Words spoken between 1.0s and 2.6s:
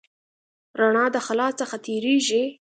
د خلا څخه تېرېږي.